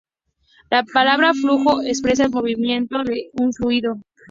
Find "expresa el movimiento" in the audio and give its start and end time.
1.83-3.03